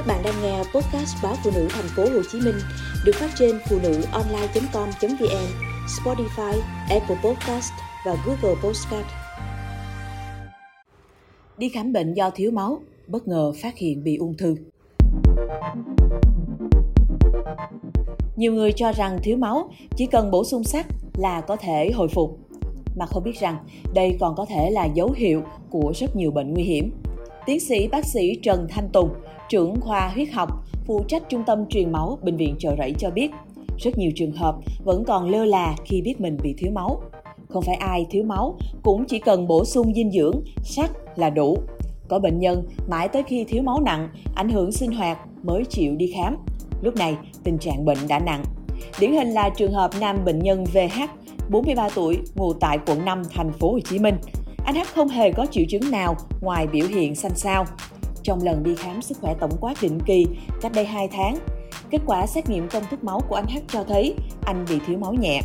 Các 0.00 0.06
bạn 0.06 0.22
đang 0.24 0.42
nghe 0.42 0.58
podcast 0.58 1.16
báo 1.22 1.34
phụ 1.44 1.50
nữ 1.54 1.68
thành 1.70 1.84
phố 1.96 2.02
Hồ 2.02 2.22
Chí 2.32 2.40
Minh 2.40 2.54
được 3.04 3.12
phát 3.14 3.30
trên 3.38 3.58
phụ 3.68 3.78
nữ 3.82 4.02
online.com.vn, 4.12 5.46
Spotify, 5.86 6.60
Apple 6.90 7.16
Podcast 7.24 7.72
và 8.06 8.16
Google 8.26 8.60
Podcast. 8.62 9.06
Đi 11.58 11.68
khám 11.68 11.92
bệnh 11.92 12.14
do 12.14 12.30
thiếu 12.30 12.50
máu, 12.50 12.80
bất 13.06 13.28
ngờ 13.28 13.52
phát 13.62 13.76
hiện 13.76 14.04
bị 14.04 14.16
ung 14.16 14.36
thư. 14.36 14.56
Nhiều 18.36 18.52
người 18.52 18.72
cho 18.72 18.92
rằng 18.92 19.18
thiếu 19.22 19.36
máu 19.36 19.70
chỉ 19.96 20.06
cần 20.06 20.30
bổ 20.30 20.44
sung 20.44 20.64
sắt 20.64 20.86
là 21.18 21.40
có 21.40 21.56
thể 21.56 21.90
hồi 21.94 22.08
phục, 22.08 22.38
mà 22.96 23.06
không 23.06 23.24
biết 23.24 23.40
rằng 23.40 23.56
đây 23.94 24.16
còn 24.20 24.34
có 24.36 24.46
thể 24.46 24.70
là 24.70 24.84
dấu 24.84 25.12
hiệu 25.12 25.42
của 25.70 25.92
rất 25.96 26.16
nhiều 26.16 26.30
bệnh 26.30 26.54
nguy 26.54 26.62
hiểm. 26.62 26.90
Tiến 27.46 27.60
sĩ 27.60 27.88
bác 27.88 28.04
sĩ 28.04 28.34
Trần 28.42 28.66
Thanh 28.70 28.88
Tùng, 28.92 29.08
trưởng 29.48 29.80
khoa 29.80 30.10
huyết 30.14 30.28
học, 30.32 30.48
phụ 30.86 31.04
trách 31.08 31.22
trung 31.28 31.42
tâm 31.46 31.66
truyền 31.68 31.92
máu 31.92 32.18
Bệnh 32.22 32.36
viện 32.36 32.54
Chợ 32.58 32.74
Rẫy 32.78 32.94
cho 32.98 33.10
biết, 33.10 33.30
rất 33.78 33.98
nhiều 33.98 34.10
trường 34.16 34.32
hợp 34.32 34.56
vẫn 34.84 35.04
còn 35.04 35.30
lơ 35.30 35.44
là 35.44 35.76
khi 35.84 36.02
biết 36.02 36.20
mình 36.20 36.36
bị 36.42 36.54
thiếu 36.58 36.70
máu. 36.74 37.02
Không 37.48 37.62
phải 37.62 37.74
ai 37.74 38.06
thiếu 38.10 38.24
máu 38.24 38.58
cũng 38.82 39.04
chỉ 39.04 39.18
cần 39.18 39.46
bổ 39.46 39.64
sung 39.64 39.94
dinh 39.94 40.10
dưỡng, 40.10 40.40
sắt 40.62 40.90
là 41.16 41.30
đủ. 41.30 41.58
Có 42.08 42.18
bệnh 42.18 42.38
nhân 42.38 42.68
mãi 42.88 43.08
tới 43.08 43.22
khi 43.22 43.44
thiếu 43.44 43.62
máu 43.62 43.80
nặng, 43.80 44.08
ảnh 44.34 44.48
hưởng 44.48 44.72
sinh 44.72 44.92
hoạt 44.92 45.18
mới 45.42 45.64
chịu 45.64 45.96
đi 45.96 46.12
khám. 46.16 46.36
Lúc 46.82 46.96
này, 46.96 47.16
tình 47.44 47.58
trạng 47.58 47.84
bệnh 47.84 47.98
đã 48.08 48.18
nặng. 48.18 48.42
Điển 49.00 49.12
hình 49.12 49.28
là 49.28 49.48
trường 49.48 49.72
hợp 49.72 49.90
nam 50.00 50.24
bệnh 50.24 50.38
nhân 50.38 50.64
VH, 50.64 51.00
43 51.50 51.88
tuổi, 51.94 52.18
ngụ 52.34 52.52
tại 52.52 52.78
quận 52.86 53.04
5, 53.04 53.22
thành 53.34 53.52
phố 53.52 53.72
Hồ 53.72 53.78
Chí 53.80 53.98
Minh. 53.98 54.14
Anh 54.64 54.74
H 54.74 54.78
không 54.94 55.08
hề 55.08 55.32
có 55.32 55.46
triệu 55.50 55.64
chứng 55.68 55.90
nào 55.90 56.16
ngoài 56.40 56.66
biểu 56.66 56.86
hiện 56.86 57.14
xanh 57.14 57.34
xao. 57.34 57.64
Trong 58.22 58.42
lần 58.42 58.62
đi 58.62 58.74
khám 58.74 59.02
sức 59.02 59.18
khỏe 59.20 59.34
tổng 59.40 59.56
quát 59.60 59.74
định 59.82 59.98
kỳ 60.06 60.26
cách 60.62 60.72
đây 60.74 60.84
2 60.84 61.08
tháng, 61.08 61.38
kết 61.90 61.98
quả 62.06 62.26
xét 62.26 62.48
nghiệm 62.48 62.68
công 62.68 62.82
thức 62.90 63.04
máu 63.04 63.20
của 63.28 63.34
anh 63.34 63.46
H 63.46 63.56
cho 63.68 63.84
thấy 63.84 64.14
anh 64.42 64.64
bị 64.70 64.78
thiếu 64.86 64.98
máu 64.98 65.12
nhẹ. 65.12 65.40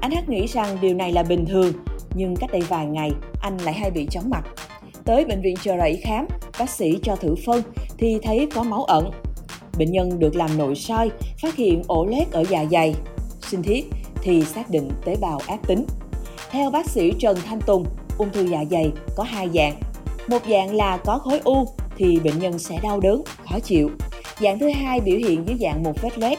Anh 0.00 0.10
H 0.10 0.28
nghĩ 0.28 0.46
rằng 0.46 0.78
điều 0.80 0.94
này 0.94 1.12
là 1.12 1.22
bình 1.22 1.46
thường, 1.46 1.72
nhưng 2.14 2.36
cách 2.36 2.50
đây 2.52 2.60
vài 2.68 2.86
ngày 2.86 3.10
anh 3.42 3.56
lại 3.58 3.74
hay 3.74 3.90
bị 3.90 4.06
chóng 4.10 4.30
mặt. 4.30 4.44
Tới 5.04 5.24
bệnh 5.24 5.42
viện 5.42 5.56
Chợ 5.62 5.76
Rẫy 5.78 6.00
khám, 6.04 6.26
bác 6.58 6.70
sĩ 6.70 6.98
cho 7.02 7.16
thử 7.16 7.34
phân 7.46 7.62
thì 7.98 8.18
thấy 8.22 8.48
có 8.54 8.62
máu 8.62 8.84
ẩn. 8.84 9.10
Bệnh 9.78 9.92
nhân 9.92 10.18
được 10.18 10.36
làm 10.36 10.58
nội 10.58 10.74
soi, 10.74 11.10
phát 11.42 11.56
hiện 11.56 11.82
ổ 11.86 12.06
lét 12.06 12.30
ở 12.30 12.44
dạ 12.50 12.64
dày. 12.70 12.94
Sinh 13.40 13.62
thiết 13.62 13.84
thì 14.22 14.44
xác 14.44 14.70
định 14.70 14.90
tế 15.04 15.16
bào 15.20 15.40
ác 15.46 15.60
tính. 15.66 15.84
Theo 16.50 16.70
bác 16.70 16.90
sĩ 16.90 17.12
Trần 17.18 17.36
Thanh 17.46 17.60
Tùng, 17.60 17.84
ung 18.18 18.32
thư 18.32 18.46
dạ 18.46 18.64
dày 18.70 18.92
có 19.16 19.22
hai 19.24 19.48
dạng. 19.54 19.80
Một 20.28 20.42
dạng 20.50 20.74
là 20.74 20.96
có 20.96 21.18
khối 21.18 21.40
u 21.44 21.68
thì 21.96 22.20
bệnh 22.24 22.38
nhân 22.38 22.58
sẽ 22.58 22.78
đau 22.82 23.00
đớn, 23.00 23.22
khó 23.50 23.60
chịu. 23.60 23.90
Dạng 24.40 24.58
thứ 24.58 24.68
hai 24.68 25.00
biểu 25.00 25.18
hiện 25.18 25.48
dưới 25.48 25.56
dạng 25.60 25.82
một 25.82 26.02
vết 26.02 26.18
loét. 26.18 26.38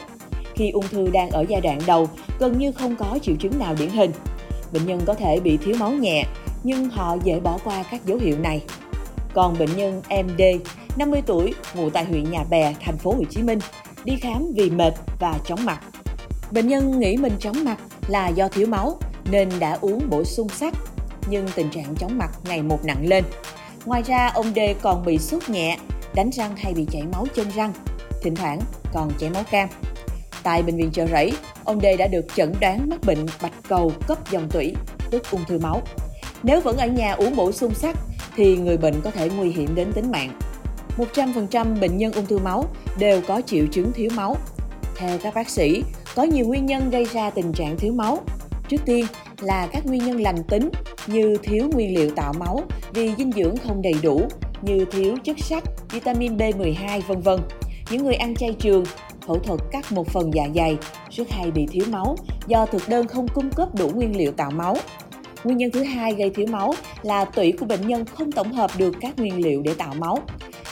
Khi 0.54 0.70
ung 0.70 0.88
thư 0.88 1.10
đang 1.10 1.30
ở 1.30 1.44
giai 1.48 1.60
đoạn 1.60 1.78
đầu, 1.86 2.08
gần 2.38 2.58
như 2.58 2.72
không 2.72 2.96
có 2.96 3.18
triệu 3.22 3.36
chứng 3.36 3.58
nào 3.58 3.74
điển 3.78 3.88
hình. 3.88 4.10
Bệnh 4.72 4.86
nhân 4.86 5.00
có 5.06 5.14
thể 5.14 5.40
bị 5.40 5.56
thiếu 5.56 5.74
máu 5.78 5.92
nhẹ, 5.92 6.24
nhưng 6.62 6.88
họ 6.88 7.16
dễ 7.24 7.40
bỏ 7.40 7.58
qua 7.64 7.82
các 7.90 8.06
dấu 8.06 8.18
hiệu 8.18 8.38
này. 8.38 8.62
Còn 9.34 9.58
bệnh 9.58 9.76
nhân 9.76 10.02
MD, 10.24 10.42
50 10.96 11.22
tuổi, 11.26 11.54
ngụ 11.74 11.90
tại 11.90 12.04
huyện 12.04 12.30
Nhà 12.30 12.44
Bè, 12.50 12.74
thành 12.80 12.96
phố 12.96 13.10
Hồ 13.12 13.24
Chí 13.30 13.42
Minh, 13.42 13.58
đi 14.04 14.16
khám 14.16 14.52
vì 14.54 14.70
mệt 14.70 14.94
và 15.20 15.38
chóng 15.46 15.64
mặt. 15.64 15.80
Bệnh 16.50 16.68
nhân 16.68 17.00
nghĩ 17.00 17.16
mình 17.16 17.32
chóng 17.38 17.64
mặt 17.64 17.78
là 18.08 18.28
do 18.28 18.48
thiếu 18.48 18.66
máu 18.66 18.98
nên 19.30 19.48
đã 19.58 19.78
uống 19.80 20.10
bổ 20.10 20.24
sung 20.24 20.48
sắt, 20.48 20.74
nhưng 21.30 21.48
tình 21.54 21.70
trạng 21.70 21.94
chóng 21.96 22.18
mặt 22.18 22.30
ngày 22.44 22.62
một 22.62 22.84
nặng 22.84 23.08
lên. 23.08 23.24
Ngoài 23.84 24.02
ra, 24.02 24.30
ông 24.34 24.52
D 24.54 24.58
còn 24.82 25.04
bị 25.04 25.18
sốt 25.18 25.48
nhẹ, 25.48 25.78
đánh 26.14 26.30
răng 26.30 26.56
hay 26.56 26.74
bị 26.74 26.86
chảy 26.92 27.02
máu 27.12 27.26
chân 27.34 27.46
răng, 27.56 27.72
thỉnh 28.22 28.34
thoảng 28.34 28.60
còn 28.92 29.10
chảy 29.18 29.30
máu 29.30 29.42
cam. 29.50 29.68
Tại 30.42 30.62
bệnh 30.62 30.76
viện 30.76 30.90
Chợ 30.92 31.06
Rẫy, 31.06 31.32
ông 31.64 31.80
D 31.80 31.84
đã 31.98 32.06
được 32.06 32.26
chẩn 32.36 32.52
đoán 32.60 32.88
mắc 32.88 33.00
bệnh 33.06 33.26
bạch 33.42 33.52
cầu 33.68 33.92
cấp 34.08 34.30
dòng 34.30 34.48
tủy, 34.50 34.74
tức 35.10 35.30
ung 35.30 35.44
thư 35.44 35.58
máu. 35.58 35.82
Nếu 36.42 36.60
vẫn 36.60 36.76
ở 36.76 36.86
nhà 36.86 37.12
uống 37.12 37.36
bổ 37.36 37.52
sung 37.52 37.74
sắt 37.74 37.96
thì 38.36 38.56
người 38.56 38.76
bệnh 38.76 39.00
có 39.00 39.10
thể 39.10 39.30
nguy 39.30 39.50
hiểm 39.50 39.74
đến 39.74 39.92
tính 39.92 40.10
mạng. 40.10 40.38
100% 40.98 41.80
bệnh 41.80 41.98
nhân 41.98 42.12
ung 42.12 42.26
thư 42.26 42.38
máu 42.38 42.64
đều 42.98 43.20
có 43.28 43.40
triệu 43.46 43.66
chứng 43.72 43.92
thiếu 43.92 44.10
máu. 44.16 44.36
Theo 44.96 45.18
các 45.18 45.34
bác 45.34 45.50
sĩ, 45.50 45.84
có 46.14 46.22
nhiều 46.22 46.46
nguyên 46.46 46.66
nhân 46.66 46.90
gây 46.90 47.04
ra 47.04 47.30
tình 47.30 47.52
trạng 47.52 47.76
thiếu 47.78 47.92
máu. 47.92 48.18
Trước 48.68 48.80
tiên 48.84 49.06
là 49.40 49.68
các 49.72 49.86
nguyên 49.86 50.04
nhân 50.06 50.20
lành 50.20 50.44
tính 50.48 50.70
như 51.06 51.36
thiếu 51.42 51.68
nguyên 51.72 51.94
liệu 51.94 52.10
tạo 52.10 52.32
máu 52.38 52.60
vì 52.94 53.14
dinh 53.18 53.32
dưỡng 53.32 53.56
không 53.56 53.82
đầy 53.82 53.94
đủ 54.02 54.28
như 54.62 54.84
thiếu 54.92 55.16
chất 55.24 55.38
sắt, 55.38 55.62
vitamin 55.90 56.36
B12 56.36 57.00
vân 57.00 57.20
vân. 57.20 57.40
Những 57.90 58.04
người 58.04 58.14
ăn 58.14 58.34
chay 58.34 58.56
trường, 58.58 58.84
phẫu 59.26 59.38
thuật 59.38 59.60
cắt 59.72 59.92
một 59.92 60.08
phần 60.08 60.34
dạ 60.34 60.44
dày 60.54 60.78
rất 61.10 61.30
hay 61.30 61.50
bị 61.50 61.66
thiếu 61.70 61.84
máu 61.90 62.16
do 62.46 62.66
thực 62.66 62.88
đơn 62.88 63.06
không 63.06 63.28
cung 63.28 63.50
cấp 63.50 63.68
đủ 63.74 63.88
nguyên 63.88 64.16
liệu 64.16 64.32
tạo 64.32 64.50
máu. 64.50 64.76
Nguyên 65.44 65.58
nhân 65.58 65.70
thứ 65.70 65.82
hai 65.82 66.14
gây 66.14 66.30
thiếu 66.30 66.46
máu 66.50 66.74
là 67.02 67.24
tủy 67.24 67.52
của 67.52 67.66
bệnh 67.66 67.88
nhân 67.88 68.04
không 68.04 68.32
tổng 68.32 68.52
hợp 68.52 68.70
được 68.78 68.94
các 69.00 69.18
nguyên 69.18 69.44
liệu 69.44 69.62
để 69.62 69.74
tạo 69.74 69.94
máu. 69.98 70.18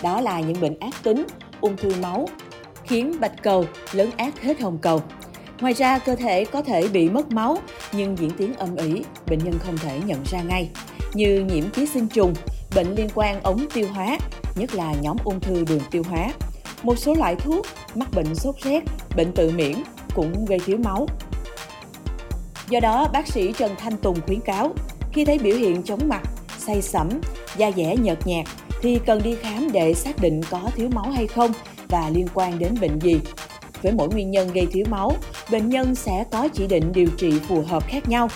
Đó 0.03 0.21
là 0.21 0.41
những 0.41 0.61
bệnh 0.61 0.79
ác 0.79 0.95
tính, 1.03 1.27
ung 1.61 1.77
thư 1.77 1.93
máu, 2.03 2.29
khiến 2.85 3.15
bạch 3.21 3.43
cầu 3.43 3.65
lớn 3.93 4.11
ác 4.17 4.43
hết 4.43 4.61
hồng 4.61 4.79
cầu. 4.83 5.03
Ngoài 5.61 5.73
ra, 5.73 5.99
cơ 5.99 6.15
thể 6.15 6.45
có 6.45 6.63
thể 6.63 6.89
bị 6.89 7.09
mất 7.09 7.33
máu 7.33 7.59
nhưng 7.93 8.19
diễn 8.19 8.31
tiến 8.31 8.55
âm 8.55 8.77
ỉ, 8.77 9.03
bệnh 9.27 9.39
nhân 9.39 9.55
không 9.59 9.79
thể 9.79 10.01
nhận 10.07 10.23
ra 10.31 10.43
ngay, 10.43 10.71
như 11.15 11.47
nhiễm 11.53 11.71
ký 11.71 11.87
sinh 11.87 12.09
trùng, 12.09 12.35
bệnh 12.75 12.95
liên 12.95 13.09
quan 13.15 13.43
ống 13.43 13.67
tiêu 13.75 13.89
hóa, 13.95 14.19
nhất 14.57 14.75
là 14.75 14.95
nhóm 15.03 15.17
ung 15.25 15.41
thư 15.41 15.65
đường 15.65 15.83
tiêu 15.91 16.03
hóa. 16.11 16.29
Một 16.83 16.99
số 16.99 17.15
loại 17.15 17.35
thuốc, 17.35 17.67
mắc 17.95 18.09
bệnh 18.15 18.35
sốt 18.35 18.55
rét, 18.63 18.81
bệnh 19.17 19.33
tự 19.33 19.51
miễn 19.51 19.75
cũng 20.15 20.45
gây 20.45 20.59
thiếu 20.59 20.77
máu. 20.85 21.07
Do 22.69 22.81
đó, 22.81 23.09
bác 23.13 23.29
sĩ 23.29 23.53
Trần 23.53 23.75
Thanh 23.79 23.97
Tùng 23.97 24.21
khuyến 24.27 24.41
cáo, 24.41 24.73
khi 25.13 25.25
thấy 25.25 25.39
biểu 25.39 25.57
hiện 25.57 25.83
chóng 25.83 26.09
mặt, 26.09 26.23
say 26.59 26.83
sẩm, 26.83 27.09
da 27.57 27.71
dẻ 27.77 27.97
nhợt 27.97 28.27
nhạt 28.27 28.47
thì 28.83 29.01
cần 29.07 29.23
đi 29.23 29.37
khám 29.43 29.73
để 29.73 29.95
xác 29.95 30.21
định 30.21 30.41
có 30.51 30.61
thiếu 30.77 30.89
máu 30.95 31.11
hay 31.11 31.27
không 31.27 31.53
và 31.89 32.11
liên 32.11 32.27
quan 32.35 32.59
đến 32.59 32.75
bệnh 32.81 32.99
gì. 33.01 33.21
Với 33.83 33.93
mỗi 33.93 34.09
nguyên 34.09 34.31
nhân 34.31 34.49
gây 34.55 34.67
thiếu 34.73 34.85
máu, 34.91 35.13
bệnh 35.51 35.69
nhân 35.69 35.95
sẽ 35.95 36.25
có 36.31 36.49
chỉ 36.53 36.67
định 36.67 36.93
điều 36.93 37.09
trị 37.17 37.39
phù 37.49 37.63
hợp 37.63 37.89
khác 37.89 38.09
nhau. 38.09 38.29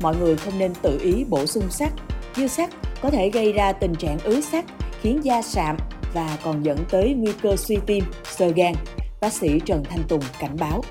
Mọi 0.00 0.16
người 0.16 0.36
không 0.36 0.58
nên 0.58 0.72
tự 0.82 0.98
ý 1.02 1.24
bổ 1.28 1.46
sung 1.46 1.70
sắt. 1.70 1.92
Dư 2.36 2.46
sắt 2.46 2.70
có 3.02 3.10
thể 3.10 3.30
gây 3.30 3.52
ra 3.52 3.72
tình 3.72 3.94
trạng 3.94 4.18
ứ 4.18 4.40
sắt, 4.40 4.64
khiến 5.00 5.20
da 5.24 5.42
sạm 5.42 5.76
và 6.14 6.38
còn 6.44 6.62
dẫn 6.62 6.78
tới 6.90 7.14
nguy 7.14 7.32
cơ 7.42 7.56
suy 7.56 7.76
tim, 7.86 8.04
sơ 8.24 8.48
gan. 8.48 8.74
Bác 9.20 9.32
sĩ 9.32 9.60
Trần 9.66 9.84
Thanh 9.84 10.02
Tùng 10.08 10.22
cảnh 10.38 10.56
báo. 10.60 10.82